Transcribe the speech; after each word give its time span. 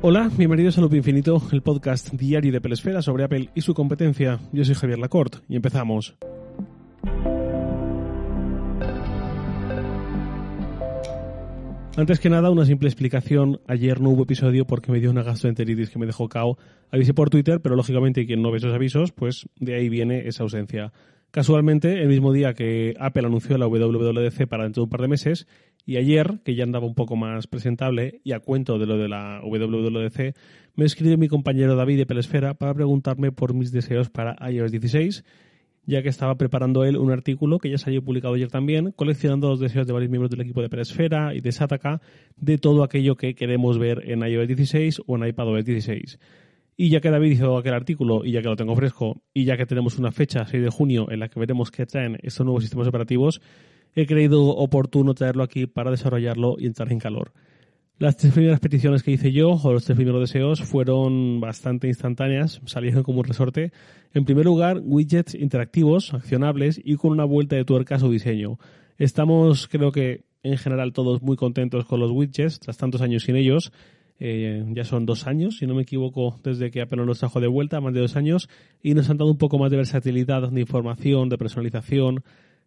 Hola, 0.00 0.30
bienvenidos 0.36 0.78
a 0.78 0.80
Loop 0.80 0.94
Infinito, 0.94 1.42
el 1.50 1.60
podcast 1.60 2.10
diario 2.12 2.52
de 2.52 2.60
Pelesfera 2.60 3.02
sobre 3.02 3.24
Apple 3.24 3.50
y 3.56 3.62
su 3.62 3.74
competencia. 3.74 4.38
Yo 4.52 4.64
soy 4.64 4.76
Javier 4.76 5.00
Lacorte 5.00 5.38
y 5.48 5.56
empezamos. 5.56 6.14
Antes 11.96 12.20
que 12.20 12.30
nada, 12.30 12.48
una 12.50 12.64
simple 12.64 12.88
explicación. 12.88 13.60
Ayer 13.66 14.00
no 14.00 14.10
hubo 14.10 14.22
episodio 14.22 14.64
porque 14.68 14.92
me 14.92 15.00
dio 15.00 15.10
una 15.10 15.24
gastroenteritis 15.24 15.90
que 15.90 15.98
me 15.98 16.06
dejó 16.06 16.28
cao. 16.28 16.58
Avisé 16.92 17.12
por 17.12 17.28
Twitter, 17.28 17.60
pero 17.60 17.74
lógicamente 17.74 18.24
quien 18.24 18.40
no 18.40 18.52
ve 18.52 18.58
esos 18.58 18.72
avisos, 18.72 19.10
pues 19.10 19.48
de 19.58 19.74
ahí 19.74 19.88
viene 19.88 20.28
esa 20.28 20.44
ausencia. 20.44 20.92
Casualmente, 21.30 22.00
el 22.00 22.08
mismo 22.08 22.32
día 22.32 22.54
que 22.54 22.94
Apple 22.98 23.26
anunció 23.26 23.58
la 23.58 23.66
WWDC 23.66 24.46
para 24.46 24.64
dentro 24.64 24.82
de 24.82 24.84
un 24.84 24.90
par 24.90 25.02
de 25.02 25.08
meses, 25.08 25.46
y 25.84 25.96
ayer, 25.96 26.40
que 26.42 26.54
ya 26.54 26.64
andaba 26.64 26.86
un 26.86 26.94
poco 26.94 27.16
más 27.16 27.46
presentable, 27.46 28.20
y 28.24 28.32
a 28.32 28.40
cuento 28.40 28.78
de 28.78 28.86
lo 28.86 28.96
de 28.96 29.08
la 29.08 29.40
WWDC, 29.42 30.34
me 30.74 30.84
escribe 30.86 31.18
mi 31.18 31.28
compañero 31.28 31.76
David 31.76 31.98
de 31.98 32.06
Pelesfera 32.06 32.54
para 32.54 32.72
preguntarme 32.72 33.30
por 33.30 33.52
mis 33.52 33.72
deseos 33.72 34.08
para 34.08 34.36
iOS 34.50 34.70
16, 34.70 35.24
ya 35.84 36.02
que 36.02 36.08
estaba 36.08 36.34
preparando 36.36 36.84
él 36.84 36.96
un 36.96 37.10
artículo 37.10 37.58
que 37.58 37.70
ya 37.70 37.78
salió 37.78 38.02
publicado 38.02 38.34
ayer 38.34 38.50
también, 38.50 38.92
coleccionando 38.92 39.48
los 39.48 39.60
deseos 39.60 39.86
de 39.86 39.92
varios 39.92 40.10
miembros 40.10 40.30
del 40.30 40.42
equipo 40.42 40.62
de 40.62 40.68
Pelesfera 40.68 41.34
y 41.34 41.40
de 41.40 41.52
Sataka 41.52 42.00
de 42.36 42.58
todo 42.58 42.84
aquello 42.84 43.16
que 43.16 43.34
queremos 43.34 43.78
ver 43.78 44.02
en 44.10 44.20
iOS 44.20 44.46
16 44.46 45.02
o 45.06 45.16
en 45.16 45.26
iPadOS 45.26 45.64
16. 45.64 46.18
Y 46.80 46.90
ya 46.90 47.00
que 47.00 47.10
David 47.10 47.32
hizo 47.32 47.58
aquel 47.58 47.74
artículo 47.74 48.24
y 48.24 48.30
ya 48.30 48.40
que 48.40 48.46
lo 48.46 48.54
tengo 48.54 48.76
fresco 48.76 49.20
y 49.34 49.44
ya 49.44 49.56
que 49.56 49.66
tenemos 49.66 49.98
una 49.98 50.12
fecha, 50.12 50.46
6 50.46 50.62
de 50.62 50.70
junio, 50.70 51.10
en 51.10 51.18
la 51.18 51.28
que 51.28 51.40
veremos 51.40 51.72
qué 51.72 51.86
traen 51.86 52.18
estos 52.22 52.46
nuevos 52.46 52.62
sistemas 52.62 52.86
operativos, 52.86 53.40
he 53.96 54.06
creído 54.06 54.46
oportuno 54.50 55.12
traerlo 55.12 55.42
aquí 55.42 55.66
para 55.66 55.90
desarrollarlo 55.90 56.54
y 56.56 56.66
entrar 56.66 56.92
en 56.92 57.00
calor. 57.00 57.32
Las 57.98 58.16
tres 58.16 58.32
primeras 58.32 58.60
peticiones 58.60 59.02
que 59.02 59.10
hice 59.10 59.32
yo, 59.32 59.50
o 59.50 59.72
los 59.72 59.86
tres 59.86 59.96
primeros 59.96 60.20
deseos, 60.20 60.62
fueron 60.62 61.40
bastante 61.40 61.88
instantáneas, 61.88 62.60
salieron 62.66 63.02
como 63.02 63.18
un 63.18 63.24
resorte. 63.24 63.72
En 64.14 64.24
primer 64.24 64.44
lugar, 64.44 64.80
widgets 64.80 65.34
interactivos, 65.34 66.14
accionables 66.14 66.80
y 66.84 66.94
con 66.94 67.10
una 67.10 67.24
vuelta 67.24 67.56
de 67.56 67.64
tuerca 67.64 67.96
a 67.96 67.98
su 67.98 68.08
diseño. 68.08 68.60
Estamos, 68.98 69.66
creo 69.66 69.90
que, 69.90 70.22
en 70.44 70.58
general 70.58 70.92
todos 70.92 71.22
muy 71.22 71.34
contentos 71.34 71.86
con 71.86 71.98
los 71.98 72.12
widgets, 72.12 72.60
tras 72.60 72.76
tantos 72.76 73.00
años 73.00 73.24
sin 73.24 73.34
ellos. 73.34 73.72
Eh, 74.20 74.64
ya 74.74 74.84
son 74.84 75.06
dos 75.06 75.26
años, 75.26 75.58
si 75.58 75.66
no 75.66 75.74
me 75.74 75.82
equivoco, 75.82 76.40
desde 76.42 76.70
que 76.70 76.80
Apple 76.80 77.04
nos 77.06 77.20
trajo 77.20 77.40
de 77.40 77.46
vuelta, 77.46 77.80
más 77.80 77.94
de 77.94 78.00
dos 78.00 78.16
años, 78.16 78.48
y 78.82 78.94
nos 78.94 79.08
han 79.10 79.16
dado 79.16 79.30
un 79.30 79.38
poco 79.38 79.58
más 79.58 79.70
de 79.70 79.76
versatilidad, 79.76 80.50
de 80.50 80.60
información, 80.60 81.28
de 81.28 81.38
personalización, 81.38 82.24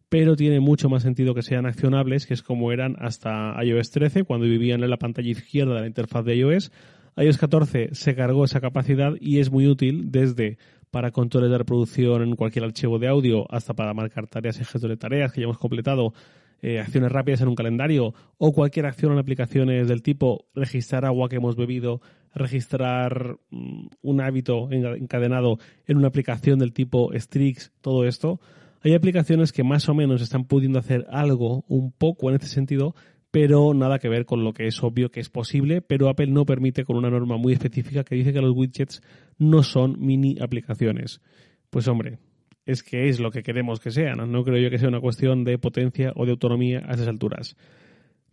pero 0.07 0.35
tiene 0.35 0.59
mucho 0.59 0.89
más 0.89 1.03
sentido 1.03 1.33
que 1.33 1.41
sean 1.41 1.65
accionables, 1.65 2.25
que 2.25 2.33
es 2.33 2.41
como 2.41 2.71
eran 2.71 2.95
hasta 2.99 3.55
iOS 3.63 3.91
13, 3.91 4.23
cuando 4.23 4.45
vivían 4.45 4.83
en 4.83 4.89
la 4.89 4.97
pantalla 4.97 5.29
izquierda 5.29 5.75
de 5.75 5.81
la 5.81 5.87
interfaz 5.87 6.25
de 6.25 6.35
iOS. 6.35 6.71
iOS 7.17 7.37
14 7.37 7.89
se 7.93 8.15
cargó 8.15 8.45
esa 8.45 8.61
capacidad 8.61 9.13
y 9.19 9.39
es 9.39 9.51
muy 9.51 9.67
útil 9.67 10.11
desde 10.11 10.57
para 10.89 11.11
controles 11.11 11.49
de 11.49 11.57
reproducción 11.57 12.21
en 12.23 12.35
cualquier 12.35 12.65
archivo 12.65 12.99
de 12.99 13.07
audio 13.07 13.45
hasta 13.49 13.73
para 13.73 13.93
marcar 13.93 14.27
tareas 14.27 14.59
y 14.59 14.65
gestos 14.65 14.89
de 14.89 14.97
tareas 14.97 15.31
que 15.31 15.39
ya 15.39 15.45
hemos 15.45 15.57
completado 15.57 16.13
eh, 16.61 16.79
acciones 16.79 17.11
rápidas 17.11 17.41
en 17.41 17.47
un 17.47 17.55
calendario 17.55 18.13
o 18.37 18.51
cualquier 18.53 18.85
acción 18.85 19.11
en 19.11 19.19
aplicaciones 19.19 19.87
del 19.87 20.03
tipo 20.03 20.45
registrar 20.53 21.05
agua 21.05 21.27
que 21.27 21.37
hemos 21.37 21.55
bebido, 21.55 22.01
registrar 22.35 23.37
mm, 23.49 23.87
un 24.01 24.21
hábito 24.21 24.69
encadenado 24.71 25.57
en 25.87 25.97
una 25.97 26.07
aplicación 26.07 26.59
del 26.59 26.73
tipo 26.73 27.11
Strix, 27.15 27.71
todo 27.81 28.05
esto. 28.05 28.39
Hay 28.83 28.93
aplicaciones 28.93 29.51
que 29.51 29.63
más 29.63 29.89
o 29.89 29.93
menos 29.93 30.21
están 30.21 30.45
pudiendo 30.45 30.79
hacer 30.79 31.05
algo 31.11 31.65
un 31.67 31.91
poco 31.91 32.29
en 32.29 32.35
ese 32.35 32.47
sentido, 32.47 32.95
pero 33.31 33.73
nada 33.73 33.99
que 33.99 34.09
ver 34.09 34.25
con 34.25 34.43
lo 34.43 34.53
que 34.53 34.67
es 34.67 34.83
obvio 34.83 35.09
que 35.09 35.19
es 35.19 35.29
posible, 35.29 35.81
pero 35.81 36.09
Apple 36.09 36.27
no 36.27 36.45
permite 36.45 36.83
con 36.83 36.97
una 36.97 37.09
norma 37.09 37.37
muy 37.37 37.53
específica 37.53 38.03
que 38.03 38.15
dice 38.15 38.33
que 38.33 38.41
los 38.41 38.55
widgets 38.55 39.01
no 39.37 39.63
son 39.63 39.95
mini 39.99 40.37
aplicaciones. 40.39 41.21
Pues 41.69 41.87
hombre, 41.87 42.19
es 42.65 42.83
que 42.83 43.09
es 43.09 43.19
lo 43.19 43.31
que 43.31 43.43
queremos 43.43 43.79
que 43.79 43.91
sean. 43.91 44.31
¿no? 44.31 44.43
creo 44.43 44.57
yo 44.57 44.69
que 44.69 44.77
sea 44.77 44.89
una 44.89 45.01
cuestión 45.01 45.43
de 45.43 45.57
potencia 45.57 46.13
o 46.15 46.25
de 46.25 46.31
autonomía 46.31 46.83
a 46.87 46.93
esas 46.93 47.07
alturas. 47.07 47.55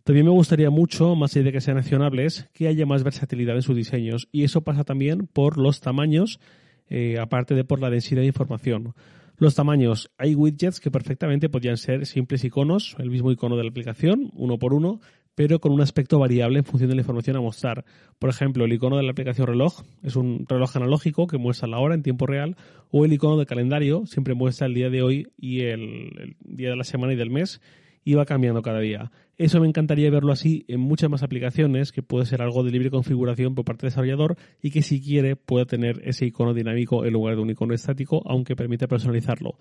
También 0.03 0.25
me 0.25 0.31
gustaría 0.31 0.69
mucho, 0.69 1.15
más 1.15 1.35
allá 1.35 1.45
de 1.45 1.51
que 1.51 1.61
sean 1.61 1.77
accionables, 1.77 2.49
que 2.53 2.67
haya 2.67 2.85
más 2.85 3.03
versatilidad 3.03 3.55
en 3.55 3.61
sus 3.61 3.75
diseños. 3.75 4.27
Y 4.31 4.43
eso 4.43 4.61
pasa 4.61 4.83
también 4.83 5.27
por 5.27 5.57
los 5.57 5.81
tamaños, 5.81 6.39
eh, 6.89 7.19
aparte 7.19 7.53
de 7.53 7.63
por 7.63 7.79
la 7.79 7.89
densidad 7.89 8.21
de 8.21 8.27
información. 8.27 8.95
Los 9.37 9.55
tamaños. 9.55 10.11
Hay 10.17 10.35
widgets 10.35 10.79
que 10.79 10.91
perfectamente 10.91 11.47
podrían 11.47 11.77
ser 11.77 12.05
simples 12.05 12.43
iconos, 12.43 12.95
el 12.99 13.09
mismo 13.09 13.31
icono 13.31 13.55
de 13.55 13.63
la 13.63 13.69
aplicación, 13.69 14.31
uno 14.33 14.57
por 14.57 14.73
uno, 14.73 14.99
pero 15.39 15.61
con 15.61 15.71
un 15.71 15.79
aspecto 15.79 16.19
variable 16.19 16.59
en 16.59 16.65
función 16.65 16.89
de 16.89 16.97
la 16.97 17.01
información 17.01 17.37
a 17.37 17.39
mostrar. 17.39 17.85
Por 18.19 18.29
ejemplo, 18.29 18.65
el 18.65 18.73
icono 18.73 18.97
de 18.97 19.03
la 19.03 19.11
aplicación 19.11 19.47
reloj 19.47 19.83
es 20.03 20.17
un 20.17 20.45
reloj 20.49 20.75
analógico 20.75 21.27
que 21.27 21.37
muestra 21.37 21.69
la 21.69 21.79
hora 21.79 21.95
en 21.95 22.03
tiempo 22.03 22.25
real, 22.25 22.57
o 22.91 23.05
el 23.05 23.13
icono 23.13 23.37
de 23.37 23.45
calendario 23.45 24.05
siempre 24.05 24.33
muestra 24.33 24.67
el 24.67 24.73
día 24.73 24.89
de 24.89 25.01
hoy 25.01 25.27
y 25.37 25.61
el, 25.61 26.35
día 26.41 26.71
de 26.71 26.75
la 26.75 26.83
semana 26.83 27.13
y 27.13 27.15
del 27.15 27.29
mes, 27.29 27.61
y 28.03 28.15
va 28.15 28.25
cambiando 28.25 28.61
cada 28.61 28.79
día. 28.79 29.11
Eso 29.37 29.59
me 29.59 29.67
encantaría 29.67 30.09
verlo 30.11 30.31
así 30.31 30.65
en 30.67 30.79
muchas 30.79 31.09
más 31.09 31.23
aplicaciones, 31.23 31.91
que 31.91 32.03
puede 32.03 32.25
ser 32.25 32.41
algo 32.41 32.63
de 32.63 32.71
libre 32.71 32.89
configuración 32.89 33.55
por 33.55 33.65
parte 33.65 33.85
del 33.85 33.91
desarrollador 33.91 34.35
y 34.61 34.71
que 34.71 34.81
si 34.81 35.01
quiere 35.01 35.35
pueda 35.35 35.65
tener 35.65 36.01
ese 36.03 36.25
icono 36.25 36.53
dinámico 36.53 37.05
en 37.05 37.13
lugar 37.13 37.35
de 37.35 37.41
un 37.41 37.49
icono 37.49 37.73
estático, 37.73 38.21
aunque 38.25 38.55
permite 38.55 38.87
personalizarlo. 38.87 39.55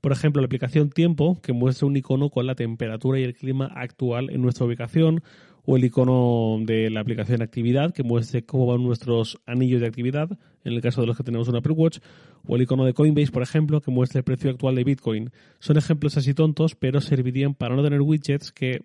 Por 0.00 0.12
ejemplo, 0.12 0.42
la 0.42 0.46
aplicación 0.46 0.90
Tiempo, 0.90 1.40
que 1.40 1.52
muestra 1.52 1.86
un 1.86 1.96
icono 1.96 2.28
con 2.28 2.46
la 2.46 2.54
temperatura 2.54 3.18
y 3.18 3.24
el 3.24 3.34
clima 3.34 3.70
actual 3.74 4.28
en 4.30 4.42
nuestra 4.42 4.66
ubicación, 4.66 5.22
o 5.66 5.76
el 5.76 5.84
icono 5.84 6.58
de 6.64 6.90
la 6.90 7.00
aplicación 7.00 7.42
Actividad, 7.42 7.92
que 7.92 8.02
muestre 8.02 8.44
cómo 8.44 8.66
van 8.66 8.82
nuestros 8.82 9.40
anillos 9.46 9.80
de 9.80 9.86
actividad, 9.86 10.30
en 10.62 10.72
el 10.72 10.80
caso 10.80 11.00
de 11.00 11.06
los 11.06 11.16
que 11.16 11.22
tenemos 11.22 11.48
un 11.48 11.56
Apple 11.56 11.72
Watch, 11.72 11.98
o 12.46 12.56
el 12.56 12.62
icono 12.62 12.84
de 12.84 12.92
Coinbase, 12.92 13.32
por 13.32 13.42
ejemplo, 13.42 13.80
que 13.80 13.90
muestre 13.90 14.18
el 14.18 14.24
precio 14.24 14.50
actual 14.50 14.74
de 14.74 14.84
Bitcoin. 14.84 15.30
Son 15.58 15.76
ejemplos 15.76 16.16
así 16.16 16.34
tontos, 16.34 16.74
pero 16.74 17.00
servirían 17.00 17.54
para 17.54 17.74
no 17.74 17.82
tener 17.82 18.00
widgets 18.02 18.52
que 18.52 18.84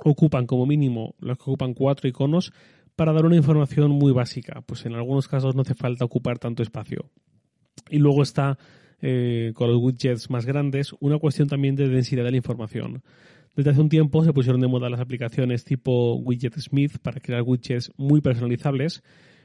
ocupan 0.00 0.46
como 0.46 0.66
mínimo, 0.66 1.14
los 1.20 1.38
que 1.38 1.42
ocupan 1.42 1.74
cuatro 1.74 2.08
iconos, 2.08 2.52
para 2.96 3.12
dar 3.12 3.26
una 3.26 3.36
información 3.36 3.90
muy 3.90 4.12
básica. 4.12 4.62
Pues 4.62 4.86
en 4.86 4.94
algunos 4.94 5.28
casos 5.28 5.54
no 5.54 5.62
hace 5.62 5.74
falta 5.74 6.04
ocupar 6.04 6.38
tanto 6.38 6.62
espacio. 6.62 7.10
Y 7.90 7.98
luego 7.98 8.22
está 8.22 8.58
eh, 9.00 9.52
con 9.54 9.70
los 9.70 9.80
widgets 9.80 10.30
más 10.30 10.46
grandes, 10.46 10.94
una 11.00 11.18
cuestión 11.18 11.48
también 11.48 11.76
de 11.76 11.88
densidad 11.88 12.24
de 12.24 12.30
la 12.30 12.36
información. 12.36 13.02
Desde 13.56 13.70
hace 13.70 13.80
un 13.80 13.88
tiempo 13.88 14.24
se 14.24 14.32
pusieron 14.32 14.60
de 14.60 14.66
moda 14.66 14.90
las 14.90 15.00
aplicaciones 15.00 15.64
tipo 15.64 16.16
Widget 16.16 16.58
Smith 16.58 16.98
para 17.00 17.20
crear 17.20 17.42
widgets 17.42 17.92
muy 17.96 18.20
personalizables, 18.20 19.02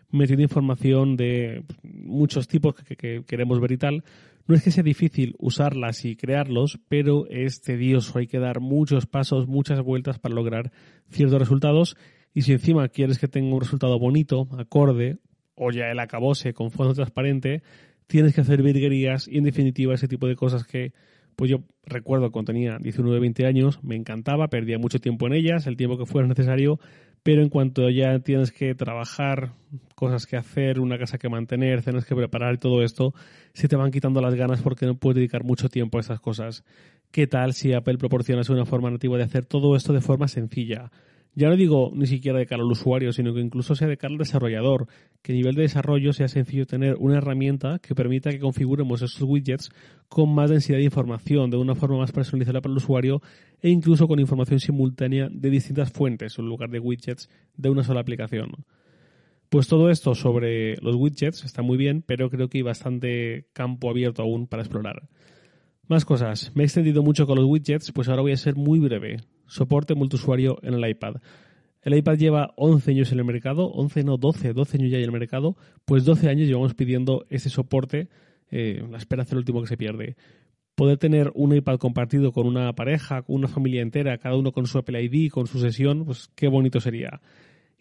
metiendo 0.10 0.44
información 0.44 1.16
de 1.16 1.64
muchos 1.84 2.48
tipos 2.48 2.74
que, 2.76 3.24
queremos 3.26 3.60
ver 3.60 3.72
y 3.72 3.78
tal. 3.78 4.04
No 4.48 4.56
es 4.56 4.64
que 4.64 4.72
sea 4.72 4.82
difícil 4.84 5.36
usarlas 5.38 6.06
y 6.06 6.16
crearlos, 6.16 6.80
pero 6.88 7.28
es 7.30 7.62
tedioso. 7.62 8.18
Hay 8.18 8.26
que 8.26 8.40
dar 8.40 8.62
muchos 8.62 9.06
pasos, 9.06 9.48
muchas 9.48 9.80
vueltas 9.82 10.18
para 10.18 10.34
lograr 10.34 10.72
ciertos 11.12 11.38
resultados. 11.38 11.96
Y 12.34 12.42
si 12.42 12.54
encima 12.54 12.88
quieres 12.88 13.20
que 13.20 13.28
tenga 13.28 13.54
un 13.54 13.62
resultado 13.62 14.00
bonito, 14.00 14.48
acorde, 14.58 15.20
o 15.54 15.70
ya 15.72 15.92
el 15.92 16.00
acabose 16.00 16.54
con 16.54 16.72
fondo 16.72 16.96
transparente, 16.96 17.62
tienes 18.08 18.34
que 18.34 18.42
hacer 18.42 18.64
virguerías 18.64 19.28
y 19.28 19.38
en 19.38 19.44
definitiva 19.44 19.94
ese 19.94 20.08
tipo 20.08 20.26
de 20.26 20.36
cosas 20.36 20.64
que 20.64 20.94
pues 21.40 21.50
yo 21.50 21.60
recuerdo 21.86 22.34
cuando 22.34 22.52
tenía 22.52 22.80
19 22.80 23.18
20 23.22 23.46
años, 23.46 23.80
me 23.82 23.96
encantaba, 23.96 24.50
perdía 24.50 24.78
mucho 24.78 25.00
tiempo 25.00 25.26
en 25.26 25.32
ellas, 25.32 25.68
el 25.68 25.78
tiempo 25.78 25.98
que 25.98 26.06
fuera 26.06 26.28
necesario, 26.28 26.82
pero 27.24 27.42
en 27.42 27.48
cuanto 27.48 27.90
ya 27.90 28.20
tienes 28.20 28.52
que 28.52 28.76
trabajar, 28.76 29.54
cosas 29.96 30.26
que 30.26 30.36
hacer, 30.36 30.82
una 30.82 30.98
casa 30.98 31.18
que 31.18 31.30
mantener, 31.30 31.82
tienes 31.82 32.04
que 32.04 32.14
preparar 32.14 32.56
y 32.56 32.58
todo 32.58 32.84
esto, 32.84 33.14
se 33.54 33.70
te 33.70 33.78
van 33.78 33.90
quitando 33.90 34.20
las 34.20 34.36
ganas 34.36 34.62
porque 34.62 34.86
no 34.86 34.96
puedes 34.96 35.16
dedicar 35.16 35.46
mucho 35.46 35.70
tiempo 35.70 35.98
a 35.98 36.02
esas 36.02 36.20
cosas. 36.20 36.66
¿Qué 37.10 37.26
tal 37.26 37.54
si 37.54 37.72
Apple 37.72 37.98
proporciona 37.98 38.42
una 38.50 38.66
forma 38.66 38.92
nativa 38.92 39.16
de 39.16 39.24
hacer 39.24 39.46
todo 39.46 39.78
esto 39.78 39.94
de 39.94 40.02
forma 40.02 40.28
sencilla? 40.28 40.92
Ya 41.40 41.48
no 41.48 41.56
digo 41.56 41.90
ni 41.96 42.06
siquiera 42.06 42.38
de 42.38 42.46
cara 42.46 42.64
al 42.64 42.70
usuario, 42.70 43.14
sino 43.14 43.34
que 43.34 43.40
incluso 43.40 43.74
sea 43.74 43.88
de 43.88 43.96
cara 43.96 44.12
al 44.12 44.18
desarrollador, 44.18 44.88
que 45.22 45.32
a 45.32 45.36
nivel 45.36 45.56
de 45.56 45.62
desarrollo 45.62 46.12
sea 46.12 46.28
sencillo 46.28 46.68
tener 46.68 46.98
una 47.00 47.20
herramienta 47.20 47.80
que 47.80 47.96
permita 47.96 48.30
que 48.30 48.40
configuremos 48.40 49.02
esos 49.02 49.22
widgets 49.22 49.70
con 50.10 50.36
más 50.36 50.50
densidad 50.50 50.80
de 50.80 50.84
información, 50.84 51.50
de 51.50 51.56
una 51.56 51.76
forma 51.76 52.00
más 52.00 52.12
personalizada 52.12 52.60
para 52.60 52.74
el 52.74 52.78
usuario 52.80 53.22
e 53.62 53.70
incluso 53.70 54.06
con 54.06 54.20
información 54.20 54.60
simultánea 54.60 55.30
de 55.32 55.50
distintas 55.50 55.94
fuentes 55.94 56.38
en 56.38 56.46
lugar 56.46 56.72
de 56.72 56.80
widgets 56.80 57.30
de 57.56 57.70
una 57.70 57.86
sola 57.86 58.02
aplicación. 58.02 58.66
Pues 59.48 59.70
todo 59.70 59.90
esto 59.90 60.16
sobre 60.16 60.76
los 60.82 60.98
widgets 60.98 61.46
está 61.46 61.62
muy 61.62 61.78
bien, 61.78 62.04
pero 62.06 62.30
creo 62.30 62.50
que 62.50 62.58
hay 62.58 62.64
bastante 62.64 63.48
campo 63.54 63.90
abierto 63.90 64.24
aún 64.24 64.46
para 64.46 64.64
explorar. 64.64 65.08
Más 65.88 66.04
cosas. 66.04 66.52
Me 66.54 66.64
he 66.64 66.66
extendido 66.66 67.02
mucho 67.02 67.26
con 67.26 67.38
los 67.38 67.46
widgets, 67.46 67.94
pues 67.94 68.10
ahora 68.10 68.24
voy 68.24 68.34
a 68.34 68.38
ser 68.38 68.58
muy 68.58 68.80
breve 68.80 69.22
soporte 69.50 69.96
multiusuario 69.96 70.58
en 70.62 70.76
el 70.76 70.90
iPad. 70.90 71.16
El 71.82 71.96
iPad 71.96 72.18
lleva 72.18 72.54
11 72.58 72.92
años 72.92 73.12
en 73.12 73.20
el 73.20 73.26
mercado, 73.26 73.68
11 73.68 74.04
no, 74.04 74.18
12, 74.18 74.54
12 74.54 74.78
años 74.78 74.92
ya 74.92 74.98
en 74.98 75.04
el 75.04 75.12
mercado, 75.12 75.56
pues 75.86 76.04
12 76.06 76.30
años 76.30 76.48
llevamos 76.48 76.74
pidiendo 76.74 77.26
ese 77.30 77.50
soporte, 77.50 78.10
eh, 78.52 78.84
la 78.90 78.98
esperanza 78.98 79.30
es 79.30 79.34
el 79.34 79.40
último 79.40 79.62
que 79.62 79.68
se 79.68 79.78
pierde. 79.78 80.16
Poder 80.76 80.98
tener 80.98 81.32
un 81.36 81.56
iPad 81.56 81.78
compartido 81.78 82.32
con 82.32 82.48
una 82.48 82.74
pareja, 82.74 83.22
con 83.22 83.36
una 83.36 83.48
familia 83.48 83.82
entera, 83.82 84.18
cada 84.18 84.38
uno 84.38 84.52
con 84.52 84.66
su 84.66 84.78
Apple 84.78 85.02
ID, 85.04 85.30
con 85.30 85.48
su 85.48 85.60
sesión, 85.60 86.06
pues 86.06 86.30
qué 86.36 86.48
bonito 86.48 86.80
sería. 86.80 87.22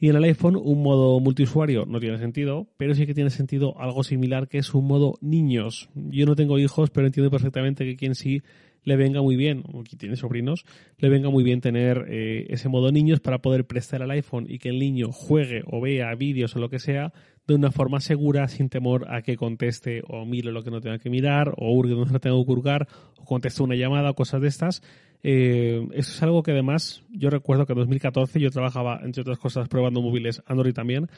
Y 0.01 0.09
en 0.09 0.17
el 0.17 0.25
iPhone 0.25 0.57
un 0.57 0.83
modo 0.83 1.19
multiusuario 1.19 1.85
no 1.85 1.99
tiene 1.99 2.19
sentido, 2.19 2.69
pero 2.77 2.95
sí 2.95 3.05
que 3.05 3.15
tiene 3.15 3.31
sentido 3.31 3.81
algo 3.81 4.05
similar 4.05 4.47
que 4.47 4.59
es 4.59 4.73
un 4.75 4.87
modo 4.87 5.15
niños. 5.21 5.91
Yo 5.95 6.25
no 6.25 6.37
tengo 6.37 6.59
hijos, 6.61 6.91
pero 6.91 7.07
entiendo 7.07 7.33
perfectamente 7.33 7.85
que 7.85 7.97
quien 7.97 8.15
sí 8.15 8.43
le 8.89 8.97
venga 8.97 9.21
muy 9.21 9.37
bien, 9.37 9.65
o 9.73 9.85
quien 9.85 9.99
tiene 9.99 10.17
sobrinos, 10.17 10.65
le 10.97 11.11
venga 11.11 11.29
muy 11.29 11.45
bien 11.45 11.61
tener 11.61 12.07
eh, 12.09 12.47
ese 12.49 12.71
modo 12.71 12.91
niños 12.91 13.21
para 13.21 13.39
poder 13.39 13.67
prestar 13.67 14.01
el 14.01 14.11
iPhone 14.11 14.47
y 14.49 14.59
que 14.59 14.71
el 14.71 14.79
niño 14.79 15.13
juegue 15.13 15.63
o 15.67 15.81
vea 15.81 16.15
vídeos 16.15 16.57
o 16.57 16.59
lo 16.59 16.71
que 16.71 16.79
sea 16.79 17.13
de 17.47 17.55
una 17.55 17.71
forma 17.71 18.01
segura, 18.01 18.49
sin 18.49 18.69
temor 18.69 19.07
a 19.11 19.23
que 19.23 19.37
conteste 19.37 20.03
o 20.09 20.25
mire 20.25 20.53
lo 20.53 20.63
que 20.63 20.71
no 20.71 20.81
tenga 20.81 20.99
que 20.99 21.11
mirar, 21.11 21.55
o 21.57 21.73
hurgue 21.73 21.95
donde 21.95 22.13
no 22.13 22.21
tenga 22.21 22.45
que 22.45 22.51
hurgar, 22.51 22.89
o 23.17 23.25
conteste 23.25 23.63
una 23.63 23.75
llamada 23.75 24.11
o 24.11 24.15
cosas 24.15 24.41
de 24.41 24.49
estas. 24.49 24.83
Eh, 25.23 25.87
eso 25.93 26.13
es 26.13 26.23
algo 26.23 26.43
que 26.43 26.53
además 26.53 27.03
yo 27.11 27.29
recuerdo 27.29 27.67
que 27.67 27.73
en 27.73 27.79
2014 27.79 28.41
yo 28.41 28.51
trabajaba, 28.51 29.01
entre 29.03 29.23
otras 29.23 29.39
cosas, 29.39 29.69
probando 29.69 30.01
móviles 30.01 30.43
Android 30.47 30.73
también, 30.73 31.09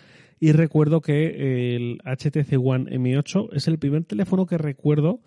y 0.41 0.53
recuerdo 0.53 1.01
que 1.01 1.75
el 1.77 2.01
HTC 2.05 2.59
One 2.59 2.91
M8 2.91 3.51
es 3.53 3.69
el 3.69 3.79
primer 3.79 4.05
teléfono 4.05 4.47
que 4.47 4.59
recuerdo 4.59 5.21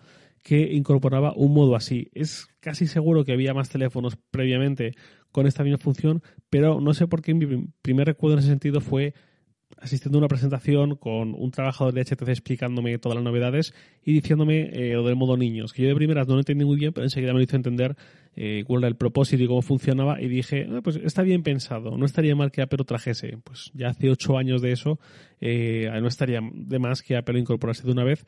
que 0.44 0.74
incorporaba 0.74 1.32
un 1.34 1.54
modo 1.54 1.74
así. 1.74 2.10
Es 2.12 2.46
casi 2.60 2.86
seguro 2.86 3.24
que 3.24 3.32
había 3.32 3.54
más 3.54 3.70
teléfonos 3.70 4.16
previamente 4.30 4.92
con 5.32 5.46
esta 5.46 5.64
misma 5.64 5.78
función, 5.78 6.22
pero 6.50 6.80
no 6.80 6.92
sé 6.94 7.08
por 7.08 7.22
qué 7.22 7.34
mi 7.34 7.66
primer 7.82 8.06
recuerdo 8.06 8.34
en 8.34 8.40
ese 8.40 8.50
sentido 8.50 8.80
fue 8.80 9.14
asistiendo 9.78 10.18
a 10.18 10.20
una 10.20 10.28
presentación 10.28 10.96
con 10.96 11.34
un 11.34 11.50
trabajador 11.50 11.94
de 11.94 12.02
HTC 12.02 12.28
explicándome 12.28 12.98
todas 12.98 13.16
las 13.16 13.24
novedades 13.24 13.74
y 14.04 14.12
diciéndome 14.12 14.70
eh, 14.72 14.92
lo 14.92 15.02
del 15.02 15.16
modo 15.16 15.36
niños, 15.36 15.72
que 15.72 15.82
yo 15.82 15.88
de 15.88 15.94
primeras 15.94 16.28
no 16.28 16.34
lo 16.34 16.40
entendí 16.40 16.64
muy 16.64 16.76
bien, 16.76 16.92
pero 16.92 17.04
enseguida 17.04 17.32
me 17.32 17.38
lo 17.38 17.44
hizo 17.44 17.56
entender 17.56 17.96
eh, 18.36 18.64
cuál 18.66 18.82
era 18.82 18.88
el 18.88 18.96
propósito 18.96 19.42
y 19.42 19.46
cómo 19.46 19.62
funcionaba 19.62 20.20
y 20.20 20.28
dije, 20.28 20.68
ah, 20.70 20.80
pues 20.84 20.96
está 20.96 21.22
bien 21.22 21.42
pensado, 21.42 21.96
no 21.96 22.04
estaría 22.04 22.36
mal 22.36 22.52
que 22.52 22.62
Apple 22.62 22.84
trajese. 22.84 23.38
Pues 23.42 23.70
ya 23.74 23.88
hace 23.88 24.10
ocho 24.10 24.36
años 24.36 24.60
de 24.60 24.72
eso, 24.72 25.00
eh, 25.40 25.90
no 26.00 26.06
estaría 26.06 26.40
de 26.52 26.78
más 26.78 27.02
que 27.02 27.16
Apple 27.16 27.40
incorporase 27.40 27.84
de 27.84 27.92
una 27.92 28.04
vez 28.04 28.26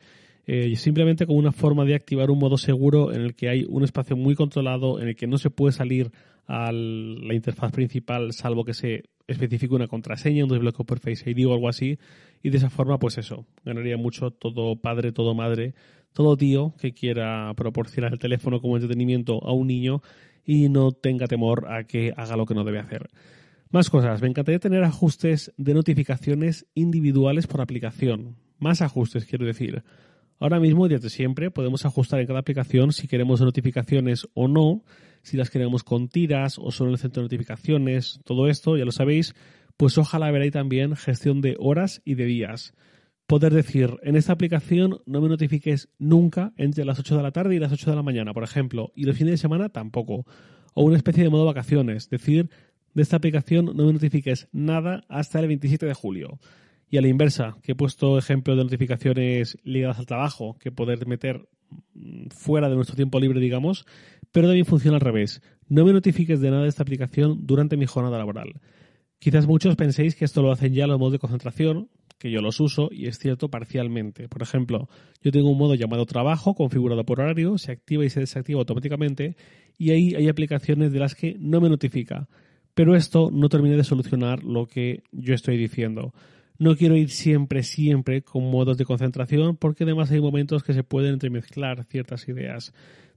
simplemente 0.75 1.25
como 1.25 1.39
una 1.39 1.51
forma 1.51 1.83
de 1.83 1.95
activar 1.95 2.31
un 2.31 2.39
modo 2.39 2.57
seguro 2.57 3.13
en 3.13 3.21
el 3.21 3.35
que 3.35 3.49
hay 3.49 3.65
un 3.67 3.83
espacio 3.83 4.15
muy 4.15 4.33
controlado, 4.33 5.01
en 5.01 5.09
el 5.09 5.15
que 5.15 5.27
no 5.27 5.37
se 5.37 5.49
puede 5.49 5.73
salir 5.73 6.11
a 6.47 6.71
la 6.71 7.33
interfaz 7.33 7.73
principal 7.73 8.31
salvo 8.31 8.63
que 8.63 8.73
se 8.73 9.03
especifique 9.27 9.75
una 9.75 9.87
contraseña, 9.87 10.45
un 10.45 10.49
desbloqueo 10.49 10.85
por 10.85 10.99
Face 10.99 11.29
ID 11.29 11.47
o 11.47 11.53
algo 11.53 11.67
así. 11.67 11.99
Y 12.41 12.49
de 12.49 12.57
esa 12.57 12.69
forma, 12.69 12.97
pues 12.97 13.17
eso, 13.17 13.45
ganaría 13.65 13.97
mucho 13.97 14.31
todo 14.31 14.77
padre, 14.77 15.11
todo 15.11 15.35
madre, 15.35 15.73
todo 16.13 16.37
tío 16.37 16.73
que 16.79 16.93
quiera 16.93 17.53
proporcionar 17.55 18.13
el 18.13 18.19
teléfono 18.19 18.61
como 18.61 18.77
entretenimiento 18.77 19.43
a 19.43 19.51
un 19.51 19.67
niño 19.67 20.01
y 20.45 20.69
no 20.69 20.93
tenga 20.93 21.27
temor 21.27 21.67
a 21.69 21.83
que 21.83 22.13
haga 22.15 22.37
lo 22.37 22.45
que 22.45 22.55
no 22.55 22.63
debe 22.63 22.79
hacer. 22.79 23.09
Más 23.69 23.89
cosas. 23.89 24.21
Me 24.21 24.29
encantaría 24.29 24.59
tener 24.59 24.83
ajustes 24.85 25.53
de 25.57 25.73
notificaciones 25.73 26.65
individuales 26.73 27.47
por 27.47 27.59
aplicación. 27.59 28.37
Más 28.59 28.81
ajustes, 28.81 29.25
quiero 29.25 29.45
decir. 29.45 29.83
Ahora 30.39 30.59
mismo, 30.59 30.87
desde 30.87 31.09
siempre, 31.09 31.49
podemos 31.49 31.85
ajustar 31.85 32.19
en 32.19 32.27
cada 32.27 32.39
aplicación 32.39 32.91
si 32.91 33.07
queremos 33.07 33.41
notificaciones 33.41 34.27
o 34.33 34.47
no, 34.47 34.83
si 35.23 35.35
las 35.35 35.49
queremos 35.49 35.83
con 35.83 36.09
tiras 36.09 36.59
o 36.59 36.71
solo 36.71 36.91
en 36.91 36.93
el 36.93 36.99
centro 36.99 37.21
de 37.21 37.25
notificaciones, 37.25 38.19
todo 38.23 38.47
esto, 38.47 38.77
ya 38.77 38.85
lo 38.85 38.91
sabéis, 38.91 39.33
pues 39.77 39.97
ojalá 39.97 40.29
veréis 40.31 40.53
también 40.53 40.95
gestión 40.95 41.41
de 41.41 41.55
horas 41.59 42.01
y 42.05 42.15
de 42.15 42.25
días. 42.25 42.73
Poder 43.25 43.53
decir, 43.53 43.97
en 44.03 44.15
esta 44.15 44.33
aplicación 44.33 45.01
no 45.05 45.21
me 45.21 45.27
notifiques 45.27 45.89
nunca 45.99 46.53
entre 46.55 46.85
las 46.85 46.99
8 46.99 47.17
de 47.17 47.23
la 47.23 47.31
tarde 47.31 47.55
y 47.55 47.59
las 47.59 47.73
8 47.73 47.89
de 47.89 47.95
la 47.95 48.03
mañana, 48.03 48.33
por 48.33 48.43
ejemplo, 48.43 48.91
y 48.95 49.03
los 49.03 49.17
fines 49.17 49.31
de 49.31 49.37
semana 49.37 49.69
tampoco. 49.69 50.25
O 50.73 50.83
una 50.83 50.97
especie 50.97 51.23
de 51.23 51.29
modo 51.29 51.45
vacaciones, 51.45 52.09
decir, 52.09 52.49
de 52.93 53.01
esta 53.01 53.17
aplicación 53.17 53.65
no 53.65 53.85
me 53.85 53.93
notifiques 53.93 54.47
nada 54.51 55.03
hasta 55.09 55.39
el 55.39 55.47
27 55.47 55.85
de 55.85 55.93
julio. 55.93 56.39
Y 56.89 56.97
a 56.97 57.01
la 57.01 57.07
inversa, 57.07 57.57
que 57.61 57.73
he 57.73 57.75
puesto 57.75 58.17
ejemplos 58.17 58.57
de 58.57 58.63
notificaciones 58.63 59.57
ligadas 59.63 59.99
al 59.99 60.05
trabajo, 60.05 60.57
que 60.59 60.71
poder 60.71 61.05
meter 61.05 61.47
mm, 61.93 62.27
fuera 62.29 62.69
de 62.69 62.75
nuestro 62.75 62.95
tiempo 62.95 63.19
libre, 63.19 63.39
digamos, 63.39 63.85
pero 64.31 64.47
también 64.47 64.65
funciona 64.65 64.97
al 64.97 65.01
revés. 65.01 65.41
No 65.67 65.83
me 65.83 65.93
notifiques 65.93 66.39
de 66.39 66.49
nada 66.49 66.63
de 66.63 66.69
esta 66.69 66.83
aplicación 66.83 67.45
durante 67.45 67.77
mi 67.77 67.85
jornada 67.85 68.17
laboral. 68.17 68.61
Quizás 69.19 69.47
muchos 69.47 69.75
penséis 69.75 70.15
que 70.15 70.25
esto 70.25 70.41
lo 70.41 70.51
hacen 70.51 70.73
ya 70.73 70.87
los 70.87 70.99
modos 70.99 71.13
de 71.13 71.19
concentración, 71.19 71.89
que 72.19 72.31
yo 72.31 72.41
los 72.41 72.59
uso, 72.59 72.89
y 72.91 73.07
es 73.07 73.19
cierto 73.19 73.49
parcialmente. 73.49 74.27
Por 74.27 74.41
ejemplo, 74.41 74.89
yo 75.21 75.31
tengo 75.31 75.49
un 75.49 75.57
modo 75.57 75.75
llamado 75.75 76.05
trabajo 76.05 76.55
configurado 76.55 77.03
por 77.05 77.19
horario, 77.19 77.57
se 77.57 77.71
activa 77.71 78.05
y 78.05 78.09
se 78.09 78.21
desactiva 78.21 78.59
automáticamente, 78.59 79.35
y 79.77 79.91
ahí 79.91 80.15
hay 80.15 80.27
aplicaciones 80.27 80.91
de 80.91 80.99
las 80.99 81.15
que 81.15 81.35
no 81.39 81.61
me 81.61 81.69
notifica. 81.69 82.27
Pero 82.73 82.95
esto 82.95 83.29
no 83.31 83.49
termina 83.49 83.75
de 83.75 83.83
solucionar 83.83 84.43
lo 84.43 84.67
que 84.67 85.03
yo 85.11 85.33
estoy 85.33 85.57
diciendo. 85.57 86.13
No 86.59 86.75
quiero 86.75 86.95
ir 86.95 87.09
siempre, 87.09 87.63
siempre 87.63 88.23
con 88.23 88.49
modos 88.49 88.77
de 88.77 88.85
concentración 88.85 89.57
porque 89.57 89.83
además 89.83 90.11
hay 90.11 90.19
momentos 90.19 90.63
que 90.63 90.73
se 90.73 90.83
pueden 90.83 91.13
entremezclar 91.13 91.85
ciertas 91.85 92.27
ideas. 92.27 92.73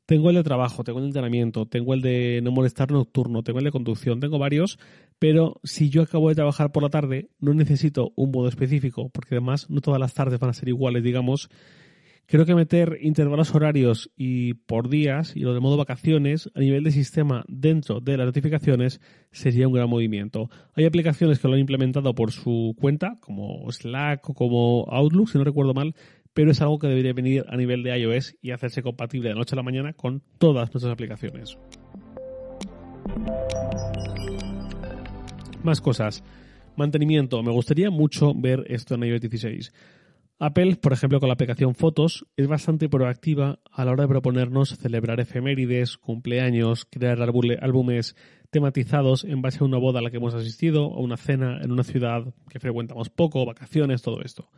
Tengo 0.06 0.28
el 0.30 0.36
de 0.36 0.42
trabajo, 0.42 0.82
tengo 0.82 0.98
el 0.98 1.04
de 1.04 1.08
entrenamiento, 1.08 1.66
tengo 1.66 1.94
el 1.94 2.02
de 2.02 2.40
no 2.42 2.50
molestar 2.50 2.90
nocturno, 2.90 3.42
tengo 3.44 3.60
el 3.60 3.64
de 3.64 3.70
conducción, 3.70 4.18
tengo 4.18 4.38
varios, 4.38 4.78
pero 5.20 5.60
si 5.62 5.88
yo 5.88 6.02
acabo 6.02 6.28
de 6.28 6.34
trabajar 6.34 6.72
por 6.72 6.82
la 6.82 6.88
tarde, 6.88 7.28
no 7.38 7.54
necesito 7.54 8.12
un 8.16 8.32
modo 8.32 8.48
específico, 8.48 9.08
porque 9.10 9.36
además 9.36 9.70
no 9.70 9.80
todas 9.80 10.00
las 10.00 10.12
tardes 10.12 10.40
van 10.40 10.50
a 10.50 10.54
ser 10.54 10.68
iguales, 10.68 11.04
digamos, 11.04 11.48
Creo 12.30 12.46
que 12.46 12.54
meter 12.54 12.98
intervalos 13.02 13.52
horarios 13.56 14.08
y 14.16 14.54
por 14.54 14.88
días 14.88 15.34
y 15.34 15.40
lo 15.40 15.52
de 15.52 15.58
modo 15.58 15.76
vacaciones 15.76 16.48
a 16.54 16.60
nivel 16.60 16.84
de 16.84 16.92
sistema 16.92 17.44
dentro 17.48 17.98
de 17.98 18.16
las 18.16 18.24
notificaciones 18.24 19.00
sería 19.32 19.66
un 19.66 19.74
gran 19.74 19.90
movimiento. 19.90 20.48
Hay 20.74 20.84
aplicaciones 20.84 21.40
que 21.40 21.48
lo 21.48 21.54
han 21.54 21.60
implementado 21.60 22.14
por 22.14 22.30
su 22.30 22.76
cuenta, 22.78 23.18
como 23.18 23.68
Slack 23.72 24.30
o 24.30 24.34
como 24.34 24.86
Outlook, 24.90 25.28
si 25.28 25.38
no 25.38 25.44
recuerdo 25.44 25.74
mal, 25.74 25.96
pero 26.32 26.52
es 26.52 26.60
algo 26.60 26.78
que 26.78 26.86
debería 26.86 27.12
venir 27.14 27.44
a 27.48 27.56
nivel 27.56 27.82
de 27.82 27.98
iOS 27.98 28.36
y 28.40 28.52
hacerse 28.52 28.80
compatible 28.80 29.30
de 29.30 29.34
noche 29.34 29.56
a 29.56 29.58
la 29.58 29.64
mañana 29.64 29.92
con 29.94 30.22
todas 30.38 30.72
nuestras 30.72 30.92
aplicaciones. 30.92 31.58
Más 35.64 35.80
cosas. 35.80 36.22
Mantenimiento. 36.76 37.42
Me 37.42 37.50
gustaría 37.50 37.90
mucho 37.90 38.34
ver 38.36 38.66
esto 38.68 38.94
en 38.94 39.02
iOS 39.02 39.20
16. 39.20 39.72
Apple, 40.42 40.76
por 40.76 40.94
ejemplo, 40.94 41.20
con 41.20 41.28
la 41.28 41.34
aplicación 41.34 41.74
Fotos, 41.74 42.24
es 42.34 42.48
bastante 42.48 42.88
proactiva 42.88 43.58
a 43.70 43.84
la 43.84 43.92
hora 43.92 44.04
de 44.04 44.08
proponernos 44.08 44.70
celebrar 44.78 45.20
efemérides, 45.20 45.98
cumpleaños, 45.98 46.86
crear 46.90 47.20
álbumes 47.20 48.16
tematizados 48.48 49.24
en 49.24 49.42
base 49.42 49.58
a 49.60 49.66
una 49.66 49.76
boda 49.76 49.98
a 49.98 50.02
la 50.02 50.10
que 50.10 50.16
hemos 50.16 50.34
asistido, 50.34 50.86
o 50.86 51.02
una 51.02 51.18
cena 51.18 51.60
en 51.60 51.72
una 51.72 51.84
ciudad 51.84 52.32
que 52.48 52.58
frecuentamos 52.58 53.10
poco, 53.10 53.44
vacaciones, 53.44 54.00
todo 54.00 54.22
esto. 54.22 54.48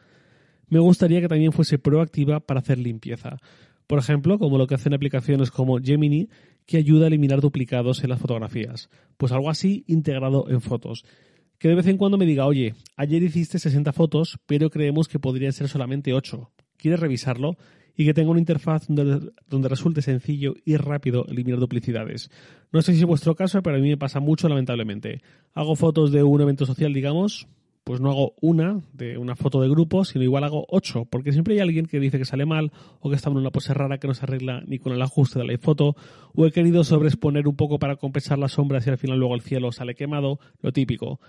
Me 0.69 0.79
gustaría 0.79 1.21
que 1.21 1.27
también 1.27 1.51
fuese 1.51 1.81
proactiva 1.81 2.39
para 2.39 2.61
hacer 2.61 2.79
limpieza. 2.79 3.39
Por 3.89 3.99
ejemplo, 3.99 4.39
como 4.39 4.59
lo 4.59 4.69
que 4.69 4.77
hacen 4.77 4.95
aplicaciones 4.95 5.51
como 5.51 5.81
Gemini, 5.81 6.29
que 6.65 6.77
ayuda 6.77 7.07
a 7.07 7.09
eliminar 7.09 7.41
duplicados 7.41 8.05
en 8.05 8.11
las 8.11 8.21
fotografías. 8.21 8.89
Pues 9.17 9.33
algo 9.33 9.51
así 9.51 9.83
integrado 9.89 10.49
en 10.49 10.61
fotos 10.61 11.05
que 11.63 11.69
de 11.69 11.77
vez 11.77 11.87
en 11.87 11.97
cuando 11.97 12.19
me 12.19 12.27
diga, 12.27 12.45
oye, 12.47 12.75
ayer 12.97 13.23
hiciste 13.23 13.57
60 13.57 13.93
fotos, 13.93 14.41
pero 14.47 14.69
creemos 14.69 15.07
que 15.07 15.21
podrían 15.21 15.53
ser 15.53 15.69
solamente 15.69 16.13
8. 16.13 16.51
¿Quieres 16.77 16.99
revisarlo? 16.99 17.57
Y 17.97 18.05
que 18.05 18.15
tenga 18.15 18.33
una 18.33 18.41
interfaz 18.41 18.87
donde, 18.89 19.69
resulte 19.69 20.03
sencillo 20.03 20.55
y 20.65 20.77
rápido 20.77 21.25
eliminar 21.29 21.61
duplicidades. 21.61 22.33
No 22.73 22.83
sé 22.83 22.95
si 22.95 22.99
es 22.99 23.05
vuestro 23.05 23.37
caso, 23.37 23.63
pero 23.63 23.77
a 23.77 23.79
mí 23.79 23.91
me 23.91 23.97
pasa 23.97 24.19
mucho, 24.19 24.49
lamentablemente. 24.49 25.23
Hago 25.55 25.77
fotos 25.77 26.11
de 26.11 26.25
un 26.25 26.41
evento 26.41 26.67
social, 26.67 26.93
digamos, 26.93 27.47
pues 27.85 28.01
no 28.01 28.11
hago 28.11 28.35
una 28.41 28.81
de 28.93 29.17
una 29.17 29.37
foto 29.37 29.61
de 29.61 29.69
grupo, 29.69 30.05
sino 30.05 30.25
igual 30.25 30.43
hago 30.43 30.67
ocho, 30.69 31.05
porque 31.05 31.31
siempre 31.31 31.55
hay 31.55 31.61
alguien 31.61 31.87
que 31.87 32.01
dice 32.01 32.19
que 32.19 32.25
sale 32.25 32.45
mal 32.45 32.73
o 32.99 33.09
que 33.09 33.15
está 33.15 33.31
en 33.31 33.37
una 33.37 33.53
pose 33.53 33.73
rara 33.73 33.99
que 33.99 34.09
no 34.09 34.15
se 34.15 34.25
arregla 34.25 34.65
ni 34.67 34.81
con 34.81 34.95
el 34.95 35.03
ajuste 35.03 35.39
de 35.39 35.45
la 35.45 35.57
foto, 35.59 35.95
o 36.35 36.45
he 36.45 36.51
querido 36.51 36.83
sobreexponer 36.83 37.47
un 37.47 37.55
poco 37.55 37.79
para 37.79 37.95
compensar 37.95 38.41
las 38.41 38.51
sombras 38.51 38.85
y 38.89 38.91
al 38.91 38.99
final 38.99 39.21
luego 39.21 39.37
el 39.37 39.43
cielo 39.43 39.71
sale 39.71 39.95
quemado, 39.95 40.41
lo 40.61 40.73
típico 40.73 41.21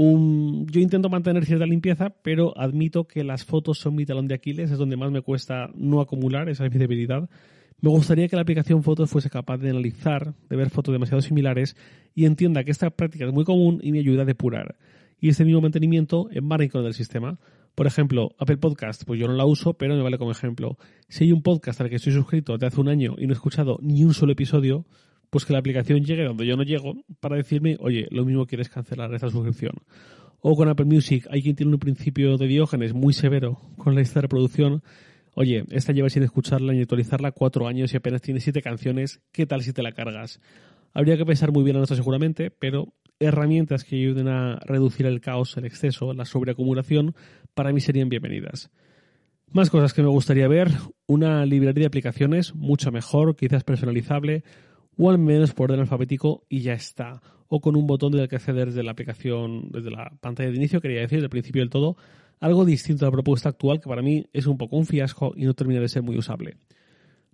yo 0.00 0.80
intento 0.80 1.08
mantener 1.08 1.44
cierta 1.44 1.66
limpieza, 1.66 2.10
pero 2.22 2.56
admito 2.56 3.08
que 3.08 3.24
las 3.24 3.44
fotos 3.44 3.80
son 3.80 3.96
mi 3.96 4.06
talón 4.06 4.28
de 4.28 4.36
Aquiles, 4.36 4.70
es 4.70 4.78
donde 4.78 4.96
más 4.96 5.10
me 5.10 5.22
cuesta 5.22 5.70
no 5.74 6.00
acumular 6.00 6.48
esa 6.48 6.68
visibilidad. 6.68 7.28
Me 7.80 7.90
gustaría 7.90 8.28
que 8.28 8.36
la 8.36 8.42
aplicación 8.42 8.84
Fotos 8.84 9.10
fuese 9.10 9.28
capaz 9.28 9.58
de 9.58 9.70
analizar, 9.70 10.34
de 10.48 10.56
ver 10.56 10.70
fotos 10.70 10.92
demasiado 10.92 11.20
similares 11.20 11.76
y 12.14 12.26
entienda 12.26 12.62
que 12.62 12.70
esta 12.70 12.90
práctica 12.90 13.26
es 13.26 13.32
muy 13.32 13.42
común 13.42 13.80
y 13.82 13.90
me 13.90 13.98
ayuda 13.98 14.22
a 14.22 14.24
depurar. 14.24 14.76
Y 15.20 15.30
este 15.30 15.44
mismo 15.44 15.60
mantenimiento 15.60 16.28
en 16.30 16.48
con 16.68 16.84
del 16.84 16.94
sistema. 16.94 17.40
Por 17.74 17.88
ejemplo, 17.88 18.36
Apple 18.38 18.58
Podcast, 18.58 19.02
pues 19.04 19.18
yo 19.18 19.26
no 19.26 19.34
la 19.34 19.46
uso, 19.46 19.74
pero 19.74 19.96
me 19.96 20.02
vale 20.02 20.18
como 20.18 20.30
ejemplo. 20.30 20.78
Si 21.08 21.24
hay 21.24 21.32
un 21.32 21.42
podcast 21.42 21.80
al 21.80 21.88
que 21.88 21.96
estoy 21.96 22.12
suscrito 22.12 22.52
desde 22.52 22.66
hace 22.66 22.80
un 22.80 22.88
año 22.88 23.16
y 23.18 23.26
no 23.26 23.32
he 23.32 23.34
escuchado 23.34 23.78
ni 23.82 24.04
un 24.04 24.14
solo 24.14 24.30
episodio, 24.30 24.86
pues 25.30 25.44
que 25.44 25.52
la 25.52 25.58
aplicación 25.58 26.04
llegue 26.04 26.24
donde 26.24 26.46
yo 26.46 26.56
no 26.56 26.62
llego 26.62 26.94
para 27.20 27.36
decirme, 27.36 27.76
oye, 27.80 28.06
lo 28.10 28.24
mismo 28.24 28.46
quieres 28.46 28.68
cancelar 28.68 29.12
esta 29.14 29.30
suscripción. 29.30 29.72
O 30.40 30.56
con 30.56 30.68
Apple 30.68 30.86
Music, 30.86 31.26
hay 31.30 31.42
quien 31.42 31.56
tiene 31.56 31.72
un 31.72 31.78
principio 31.78 32.36
de 32.38 32.46
Diógenes 32.46 32.94
muy 32.94 33.12
severo 33.12 33.60
con 33.76 33.94
la 33.94 34.00
lista 34.00 34.20
de 34.20 34.22
reproducción. 34.22 34.82
Oye, 35.34 35.64
esta 35.70 35.92
lleva 35.92 36.08
sin 36.08 36.22
escucharla 36.22 36.72
ni 36.72 36.80
actualizarla 36.80 37.32
cuatro 37.32 37.66
años 37.66 37.92
y 37.92 37.96
apenas 37.96 38.22
tiene 38.22 38.40
siete 38.40 38.62
canciones, 38.62 39.20
¿qué 39.32 39.46
tal 39.46 39.62
si 39.62 39.72
te 39.72 39.82
la 39.82 39.92
cargas? 39.92 40.40
Habría 40.94 41.16
que 41.16 41.26
pensar 41.26 41.52
muy 41.52 41.64
bien 41.64 41.76
en 41.76 41.82
esto 41.82 41.96
seguramente, 41.96 42.50
pero 42.50 42.94
herramientas 43.20 43.84
que 43.84 43.96
ayuden 43.96 44.28
a 44.28 44.58
reducir 44.64 45.06
el 45.06 45.20
caos, 45.20 45.56
el 45.56 45.64
exceso, 45.64 46.12
la 46.14 46.24
sobreacumulación, 46.24 47.14
para 47.54 47.72
mí 47.72 47.80
serían 47.80 48.08
bienvenidas. 48.08 48.70
Más 49.50 49.70
cosas 49.70 49.94
que 49.94 50.02
me 50.02 50.08
gustaría 50.08 50.46
ver, 50.46 50.70
una 51.06 51.44
librería 51.46 51.82
de 51.82 51.86
aplicaciones 51.86 52.54
mucho 52.54 52.92
mejor, 52.92 53.34
quizás 53.34 53.64
personalizable, 53.64 54.44
o 54.98 55.08
al 55.08 55.18
menos 55.18 55.54
por 55.54 55.70
orden 55.70 55.80
alfabético 55.80 56.44
y 56.48 56.60
ya 56.60 56.74
está. 56.74 57.22
O 57.48 57.60
con 57.60 57.76
un 57.76 57.86
botón 57.86 58.12
del 58.12 58.28
que 58.28 58.36
acceder 58.36 58.66
desde 58.66 58.82
la 58.82 58.90
aplicación, 58.90 59.70
desde 59.70 59.90
la 59.90 60.12
pantalla 60.20 60.50
de 60.50 60.56
inicio, 60.56 60.80
quería 60.82 61.00
decir, 61.00 61.20
del 61.20 61.30
principio 61.30 61.62
del 61.62 61.70
todo, 61.70 61.96
algo 62.40 62.64
distinto 62.64 63.06
a 63.06 63.08
la 63.08 63.12
propuesta 63.12 63.48
actual 63.48 63.80
que 63.80 63.88
para 63.88 64.02
mí 64.02 64.26
es 64.32 64.46
un 64.46 64.58
poco 64.58 64.76
un 64.76 64.84
fiasco 64.84 65.32
y 65.36 65.44
no 65.44 65.54
termina 65.54 65.80
de 65.80 65.88
ser 65.88 66.02
muy 66.02 66.18
usable. 66.18 66.58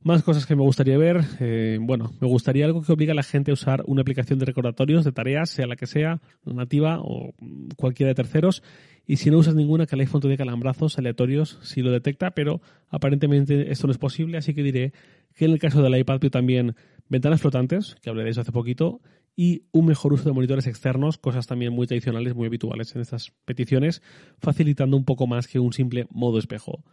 Más 0.03 0.23
cosas 0.23 0.45
que 0.45 0.55
me 0.55 0.63
gustaría 0.63 0.99
ver. 0.99 1.23
Eh, 1.41 1.79
bueno, 1.81 2.13
me 2.21 2.29
gustaría 2.29 2.67
algo 2.67 2.83
que 2.83 2.93
obligue 2.93 3.13
a 3.13 3.15
la 3.15 3.23
gente 3.23 3.51
a 3.51 3.55
usar 3.55 3.83
una 3.87 4.03
aplicación 4.03 4.39
de 4.39 4.45
recordatorios 4.45 5.03
de 5.03 5.13
tareas, 5.13 5.49
sea 5.49 5.67
la 5.67 5.77
que 5.77 5.87
sea, 5.87 6.21
nativa 6.45 7.01
o 7.01 7.33
cualquiera 7.77 8.09
de 8.09 8.15
terceros. 8.15 8.63
Y 9.07 9.17
si 9.17 9.31
no 9.31 9.39
usas 9.39 9.55
ninguna, 9.55 9.87
que 9.87 9.95
el 9.95 10.03
iPhone 10.03 10.21
te 10.21 10.29
dé 10.29 10.37
calambrazos 10.37 10.99
aleatorios 10.99 11.59
si 11.63 11.81
lo 11.81 11.91
detecta, 11.91 12.33
pero 12.33 12.61
aparentemente 12.91 13.73
esto 13.73 13.87
no 13.87 13.93
es 13.93 13.99
posible, 13.99 14.37
así 14.37 14.53
que 14.53 14.63
diré 14.63 14.93
que 15.35 15.47
en 15.47 15.53
el 15.53 15.59
caso 15.59 15.83
del 15.83 15.97
iPad 15.97 16.21
también 16.31 16.75
ventanas 17.09 17.41
flotantes, 17.41 17.97
que 18.03 18.11
eso 18.11 18.41
hace 18.41 18.53
poquito, 18.53 19.01
y 19.37 19.65
un 19.73 19.87
mejor 19.87 20.13
uso 20.13 20.25
de 20.25 20.33
monitores 20.33 20.67
externos, 20.67 21.19
cosas 21.19 21.47
también 21.47 21.73
muy 21.73 21.87
tradicionales, 21.87 22.35
muy 22.35 22.47
habituales 22.47 22.95
en 22.95 23.03
estas 23.03 23.33
peticiones, 23.45 24.03
facilitando 24.39 24.97
un 24.97 25.05
poco 25.05 25.27
más 25.27 25.49
que 25.49 25.59
un 25.59 25.73
simple 25.73 26.07
modo 26.11 26.39
espejo. 26.39 26.85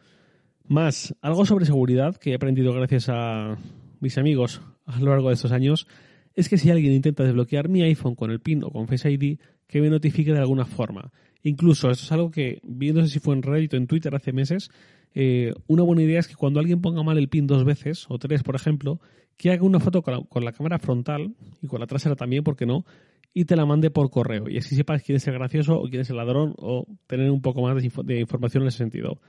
Más, 0.67 1.15
algo 1.21 1.45
sobre 1.45 1.65
seguridad 1.65 2.15
que 2.15 2.31
he 2.31 2.35
aprendido 2.35 2.73
gracias 2.73 3.09
a 3.09 3.57
mis 3.99 4.17
amigos 4.17 4.61
a 4.85 4.99
lo 4.99 5.11
largo 5.11 5.29
de 5.29 5.35
estos 5.35 5.51
años, 5.51 5.87
es 6.33 6.49
que 6.49 6.57
si 6.57 6.69
alguien 6.69 6.93
intenta 6.93 7.23
desbloquear 7.23 7.69
mi 7.69 7.83
iPhone 7.83 8.15
con 8.15 8.31
el 8.31 8.39
PIN 8.39 8.63
o 8.63 8.71
con 8.71 8.87
Face 8.87 9.11
ID, 9.11 9.37
que 9.67 9.81
me 9.81 9.89
notifique 9.89 10.33
de 10.33 10.39
alguna 10.39 10.65
forma. 10.65 11.11
Incluso, 11.43 11.89
esto 11.89 12.05
es 12.05 12.11
algo 12.11 12.31
que, 12.31 12.59
viendo 12.63 13.05
si 13.05 13.19
fue 13.19 13.35
en 13.35 13.43
Reddit 13.43 13.73
o 13.73 13.77
en 13.77 13.87
Twitter 13.87 14.15
hace 14.15 14.31
meses, 14.31 14.69
eh, 15.13 15.53
una 15.67 15.83
buena 15.83 16.03
idea 16.03 16.19
es 16.19 16.27
que 16.27 16.35
cuando 16.35 16.59
alguien 16.59 16.81
ponga 16.81 17.03
mal 17.03 17.17
el 17.17 17.29
PIN 17.29 17.47
dos 17.47 17.65
veces, 17.65 18.05
o 18.09 18.17
tres 18.17 18.43
por 18.43 18.55
ejemplo, 18.55 19.01
que 19.41 19.49
haga 19.49 19.63
una 19.63 19.79
foto 19.79 20.03
con 20.03 20.45
la, 20.45 20.51
cámara 20.51 20.77
frontal 20.77 21.33
y 21.63 21.67
con 21.67 21.79
la 21.79 21.87
trasera 21.87 22.15
también, 22.15 22.43
¿por 22.43 22.55
qué 22.55 22.67
no? 22.67 22.85
Y 23.33 23.45
te 23.45 23.55
la 23.55 23.65
mande 23.65 23.89
por 23.89 24.11
correo. 24.11 24.47
Y 24.47 24.59
así 24.59 24.75
sepas 24.75 25.01
quién 25.01 25.15
es 25.15 25.27
el 25.27 25.33
gracioso 25.33 25.79
o 25.79 25.89
quién 25.89 26.01
es 26.01 26.11
el 26.11 26.17
ladrón 26.17 26.53
o 26.59 26.85
tener 27.07 27.31
un 27.31 27.41
poco 27.41 27.63
más 27.63 27.75
de 27.75 28.19
información 28.19 28.61
en 28.61 28.67
ese 28.67 28.77
sentido. 28.77 29.19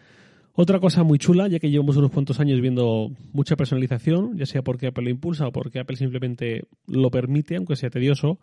Otra 0.52 0.80
cosa 0.80 1.02
muy 1.02 1.18
chula, 1.18 1.48
ya 1.48 1.58
que 1.58 1.70
llevamos 1.70 1.96
unos 1.96 2.10
cuantos 2.10 2.40
años 2.40 2.60
viendo 2.60 3.10
mucha 3.32 3.56
personalización, 3.56 4.36
ya 4.36 4.44
sea 4.44 4.60
porque 4.60 4.88
Apple 4.88 5.04
lo 5.04 5.10
impulsa 5.10 5.46
o 5.46 5.52
porque 5.52 5.80
Apple 5.80 5.96
simplemente 5.96 6.64
lo 6.86 7.10
permite, 7.10 7.56
aunque 7.56 7.74
sea 7.74 7.88
tedioso, 7.88 8.38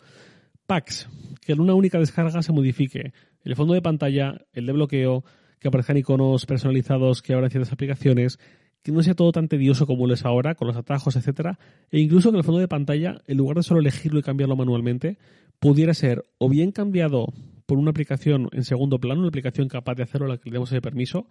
packs, 0.65 1.07
que 1.45 1.51
en 1.51 1.59
una 1.59 1.75
única 1.75 1.99
descarga 1.99 2.41
se 2.41 2.51
modifique 2.51 3.13
el 3.43 3.55
fondo 3.55 3.75
de 3.75 3.83
pantalla, 3.83 4.41
el 4.53 4.65
de 4.65 4.73
bloqueo, 4.73 5.23
que 5.59 5.67
aparezcan 5.67 5.97
iconos 5.97 6.47
personalizados 6.47 7.21
que 7.21 7.35
abran 7.35 7.51
ciertas 7.51 7.71
aplicaciones, 7.71 8.39
que 8.83 8.91
no 8.91 9.03
sea 9.03 9.13
todo 9.13 9.31
tan 9.31 9.48
tedioso 9.48 9.86
como 9.86 10.07
lo 10.07 10.13
es 10.13 10.25
ahora, 10.25 10.55
con 10.55 10.67
los 10.67 10.77
atajos, 10.77 11.15
etcétera, 11.15 11.59
e 11.91 12.00
incluso 12.00 12.31
que 12.31 12.38
el 12.38 12.43
fondo 12.43 12.59
de 12.59 12.67
pantalla, 12.67 13.21
en 13.27 13.38
lugar 13.38 13.57
de 13.57 13.63
solo 13.63 13.79
elegirlo 13.79 14.19
y 14.19 14.24
cambiarlo 14.24 14.55
manualmente, 14.55 15.17
pudiera 15.59 15.93
ser 15.93 16.25
o 16.38 16.50
bien 16.50 16.71
cambiado 16.71 17.27
por 17.65 17.77
una 17.77 17.91
aplicación 17.91 18.50
en 18.51 18.63
segundo 18.63 19.00
plano, 19.00 19.19
una 19.19 19.29
aplicación 19.29 19.67
capaz 19.67 19.95
de 19.95 20.03
hacerlo 20.03 20.27
a 20.27 20.29
la 20.29 20.38
que 20.38 20.50
le 20.50 20.53
demos 20.53 20.71
ese 20.71 20.81
permiso, 20.81 21.27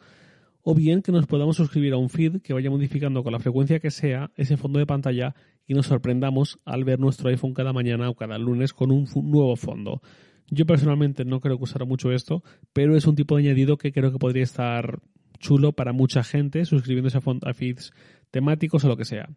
o 0.62 0.74
bien 0.74 1.02
que 1.02 1.12
nos 1.12 1.26
podamos 1.26 1.56
suscribir 1.56 1.94
a 1.94 1.96
un 1.96 2.10
feed 2.10 2.42
que 2.42 2.52
vaya 2.52 2.70
modificando 2.70 3.22
con 3.22 3.32
la 3.32 3.38
frecuencia 3.38 3.80
que 3.80 3.90
sea 3.90 4.30
ese 4.36 4.56
fondo 4.56 4.78
de 4.78 4.86
pantalla 4.86 5.34
y 5.66 5.74
nos 5.74 5.86
sorprendamos 5.86 6.58
al 6.64 6.84
ver 6.84 7.00
nuestro 7.00 7.30
iPhone 7.30 7.54
cada 7.54 7.72
mañana 7.72 8.10
o 8.10 8.14
cada 8.14 8.38
lunes 8.38 8.72
con 8.72 8.90
un 8.90 9.06
nuevo 9.22 9.56
fondo. 9.56 10.02
Yo 10.50 10.66
personalmente 10.66 11.24
no 11.24 11.40
creo 11.40 11.58
que 11.58 11.64
usara 11.64 11.84
mucho 11.84 12.10
esto, 12.10 12.42
pero 12.72 12.96
es 12.96 13.06
un 13.06 13.14
tipo 13.14 13.36
de 13.36 13.44
añadido 13.44 13.76
que 13.76 13.92
creo 13.92 14.12
que 14.12 14.18
podría 14.18 14.42
estar 14.42 15.00
chulo 15.38 15.72
para 15.72 15.92
mucha 15.92 16.22
gente 16.22 16.64
suscribiéndose 16.64 17.18
a, 17.18 17.54
feeds 17.54 17.92
temáticos 18.30 18.84
o 18.84 18.88
lo 18.88 18.96
que 18.96 19.04
sea. 19.04 19.28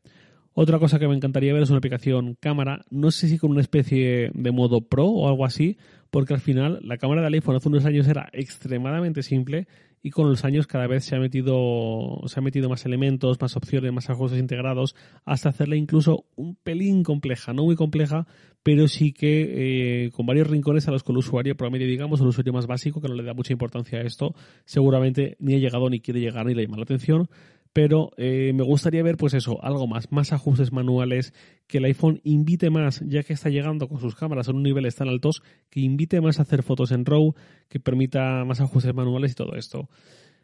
Otra 0.54 0.80
cosa 0.80 1.00
que 1.00 1.08
me 1.08 1.16
encantaría 1.16 1.54
ver 1.54 1.64
es 1.64 1.70
una 1.70 1.78
aplicación 1.78 2.36
cámara, 2.40 2.84
no 2.90 3.12
sé 3.12 3.30
si 3.30 3.38
con 3.38 3.52
una 3.52 3.62
especie 3.62 4.32
de 4.34 4.52
modo 4.52 4.82
pro 4.82 5.06
o 5.06 5.30
algo 5.30 5.46
así, 5.46 5.78
porque 6.10 6.34
al 6.34 6.42
final 6.42 6.80
la 6.84 6.98
cámara 6.98 7.22
del 7.22 7.36
iPhone 7.36 7.56
hace 7.56 7.70
unos 7.70 7.86
años 7.86 8.08
era 8.08 8.30
extremadamente 8.34 9.24
simple 9.24 9.68
y 10.04 10.10
con 10.10 10.30
los 10.30 10.44
años 10.44 10.68
cada 10.68 10.88
vez 10.88 11.06
se 11.06 11.16
ha 11.16 11.20
metido 11.20 12.22
se 12.26 12.40
ha 12.40 12.44
metido 12.44 12.68
más 12.68 12.86
elementos, 12.86 13.40
más 13.40 13.56
opciones, 13.56 13.94
más 13.94 14.10
ajustes 14.10 14.40
integrados, 14.40 14.96
hasta 15.24 15.50
hacerla 15.50 15.76
incluso 15.76 16.26
un 16.36 16.56
pelín 16.56 17.04
compleja, 17.04 17.54
no 17.54 17.64
muy 17.64 17.76
compleja, 17.76 18.28
pero 18.64 18.88
sí 18.88 19.14
que 19.14 20.06
eh, 20.06 20.12
con 20.12 20.26
varios 20.26 20.48
rincones 20.48 20.88
a 20.88 20.92
los 20.92 21.04
que 21.04 21.12
el 21.12 21.18
usuario 21.18 21.56
promedio, 21.56 21.88
digamos, 21.88 22.22
el 22.22 22.28
usuario 22.28 22.54
más 22.54 22.68
básico, 22.68 23.02
que 23.02 23.08
no 23.08 23.16
le 23.16 23.24
da 23.24 23.34
mucha 23.34 23.54
importancia 23.54 24.00
a 24.00 24.02
esto, 24.04 24.36
seguramente 24.66 25.36
ni 25.40 25.56
ha 25.56 25.58
llegado 25.58 25.90
ni 25.90 26.00
quiere 26.00 26.20
llegar 26.20 26.46
ni 26.46 26.54
le 26.54 26.64
llama 26.64 26.78
la 26.78 26.84
atención, 26.84 27.30
pero 27.74 28.12
eh, 28.18 28.52
me 28.54 28.64
gustaría 28.64 29.02
ver 29.02 29.18
pues 29.18 29.34
eso, 29.34 29.64
algo 29.64 29.88
más, 29.88 30.12
más 30.12 30.34
ajustes 30.34 30.72
manuales, 30.72 31.34
que 31.68 31.78
el 31.78 31.86
iPhone 31.86 32.20
invite 32.24 32.70
más, 32.70 33.02
ya 33.08 33.24
que 33.24 33.34
está 33.34 33.50
llegando 33.50 33.88
con 33.88 34.00
sus 34.00 34.16
cámaras 34.16 34.50
a 34.50 34.52
un 34.52 34.64
nivel 34.64 34.94
tan 34.94 35.08
altos, 35.08 35.42
que 35.70 35.80
invite 35.80 36.20
más 36.22 36.40
a 36.40 36.44
hacer 36.44 36.64
fotos 36.64 36.92
en 36.92 37.06
RAW, 37.06 37.34
que 37.70 37.80
permita 37.80 38.44
más 38.46 38.60
ajustes 38.60 38.94
manuales 38.94 39.32
y 39.32 39.36
todo 39.36 39.56
esto. 39.56 39.90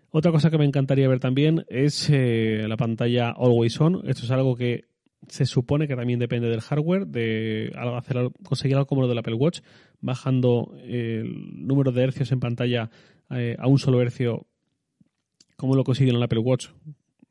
Otra 0.09 0.31
cosa 0.31 0.50
que 0.50 0.57
me 0.57 0.65
encantaría 0.65 1.09
ver 1.09 1.19
también 1.19 1.65
es 1.67 2.09
eh, 2.09 2.65
la 2.67 2.77
pantalla 2.77 3.31
Always 3.31 3.79
On. 3.81 4.01
Esto 4.07 4.24
es 4.24 4.31
algo 4.31 4.55
que 4.55 4.86
se 5.27 5.45
supone 5.45 5.88
que 5.88 5.95
también 5.95 6.19
depende 6.19 6.50
del 6.50 6.62
hardware, 6.62 7.07
de 7.07 7.71
hacer, 7.95 8.31
conseguir 8.43 8.75
algo 8.75 8.88
como 8.88 9.01
lo 9.01 9.07
del 9.07 9.17
Apple 9.17 9.33
Watch, 9.36 9.62
bajando 10.00 10.74
el 10.83 11.65
número 11.65 11.91
de 11.91 12.03
hercios 12.03 12.31
en 12.31 12.39
pantalla 12.39 12.89
eh, 13.29 13.55
a 13.59 13.67
un 13.67 13.79
solo 13.79 14.01
hercio, 14.01 14.45
como 15.55 15.75
lo 15.75 15.83
consiguen 15.83 16.12
en 16.12 16.17
el 16.17 16.24
Apple 16.24 16.39
Watch, 16.39 16.67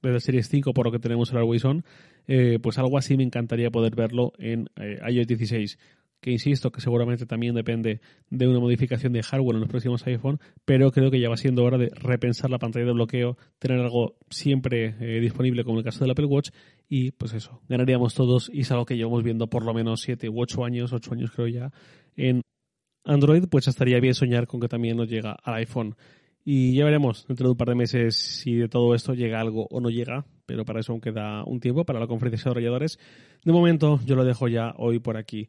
de 0.03 0.21
Series 0.21 0.49
5 0.49 0.73
por 0.73 0.87
lo 0.87 0.93
que 0.93 0.99
tenemos 0.99 1.33
el 1.33 1.39
Always 1.39 1.65
On, 1.65 1.85
eh, 2.27 2.59
pues 2.63 2.79
algo 2.79 2.99
así 2.99 3.17
me 3.17 3.23
encantaría 3.23 3.71
poder 3.71 3.95
verlo 3.95 4.33
en 4.39 4.69
eh, 4.77 4.99
iOS 5.09 5.27
16 5.27 5.79
que 6.21 6.31
insisto 6.31 6.71
que 6.73 6.81
seguramente 6.81 7.27
también 7.27 7.55
depende 7.55 8.01
de 8.31 8.49
una 8.49 8.59
modificación 8.59 9.13
de 9.13 9.23
hardware 9.23 9.57
en 9.57 9.61
los 9.61 9.69
próximos 9.69 10.07
iPhone, 10.07 10.41
pero 10.65 10.91
creo 10.91 11.11
que 11.11 11.21
ya 11.21 11.29
va 11.29 11.37
siendo 11.37 11.65
hora 11.65 11.79
de 11.79 11.91
repensar 11.95 12.51
la 12.51 12.59
pantalla 12.59 12.87
de 12.87 12.93
bloqueo, 12.93 13.37
tener 13.59 13.81
algo 13.81 14.17
siempre 14.31 14.95
eh, 15.01 15.21
disponible 15.21 15.65
como 15.65 15.77
en 15.77 15.79
el 15.79 15.85
caso 15.85 16.01
del 16.01 16.11
Apple 16.11 16.27
Watch 16.27 16.51
y 16.89 17.13
pues 17.13 17.33
eso, 17.35 17.61
ganaríamos 17.69 18.15
todos 18.15 18.51
y 18.53 18.61
es 18.61 18.71
algo 18.73 18.87
que 18.87 18.97
llevamos 18.97 19.23
viendo 19.23 19.49
por 19.49 19.65
lo 19.65 19.75
menos 19.75 20.01
7 20.03 20.29
u 20.29 20.41
8 20.41 20.65
años, 20.65 20.93
8 20.93 21.13
años 21.13 21.31
creo 21.31 21.49
ya, 21.49 21.73
en 22.17 22.43
Android, 23.07 23.45
pues 23.49 23.69
estaría 23.69 24.01
bien 24.01 24.15
soñar 24.15 24.47
con 24.47 24.61
que 24.61 24.69
también 24.69 24.97
nos 24.97 25.09
llega 25.09 25.37
al 25.43 25.55
iPhone. 25.55 25.95
Y 26.45 26.75
ya 26.75 26.85
veremos 26.85 27.27
dentro 27.27 27.47
de 27.47 27.51
un 27.53 27.57
par 27.57 27.69
de 27.69 27.75
meses 27.75 28.17
si 28.17 28.55
de 28.55 28.69
todo 28.69 28.95
esto 28.95 29.15
llega 29.15 29.41
algo 29.41 29.67
o 29.71 29.81
no 29.81 29.91
llega, 29.91 30.27
pero 30.45 30.65
para 30.65 30.81
eso 30.81 30.93
aún 30.93 31.01
queda 31.01 31.43
un 31.45 31.59
tiempo 31.59 31.85
para 31.85 31.99
la 31.99 32.07
conferencia 32.07 32.37
de 32.37 32.51
desarrolladores. 32.51 32.99
De 33.45 33.53
momento 33.53 34.01
yo 34.05 34.15
lo 34.15 34.25
dejo 34.25 34.47
ya 34.49 34.73
hoy 34.77 34.99
por 35.01 35.17
aquí. 35.17 35.49